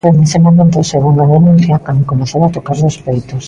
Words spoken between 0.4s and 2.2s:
momento, segundo a denuncia, cando